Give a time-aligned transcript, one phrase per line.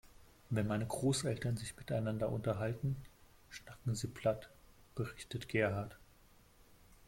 [0.49, 2.95] Wenn meine Großeltern sich miteinander unterhalten,
[3.51, 4.49] schnacken sie platt,
[4.95, 5.95] berichtet Gerhard.